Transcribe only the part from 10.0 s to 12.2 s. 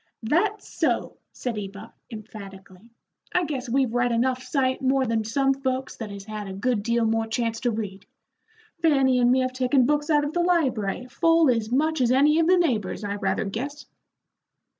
out of the library full as much as